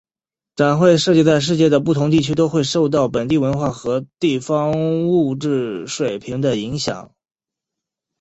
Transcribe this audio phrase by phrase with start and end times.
[0.55, 7.11] 展会设计在世界的不同地区都会受到本地文化和地方物质水平的影响。